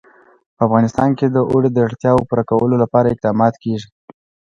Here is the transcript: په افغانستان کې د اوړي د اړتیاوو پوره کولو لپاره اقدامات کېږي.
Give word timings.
په 0.55 0.61
افغانستان 0.67 1.09
کې 1.17 1.27
د 1.29 1.37
اوړي 1.51 1.69
د 1.73 1.77
اړتیاوو 1.87 2.27
پوره 2.29 2.43
کولو 2.51 2.75
لپاره 2.83 3.07
اقدامات 3.13 3.53
کېږي. 3.63 3.89